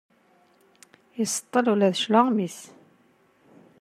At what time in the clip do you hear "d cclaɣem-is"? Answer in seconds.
1.93-2.59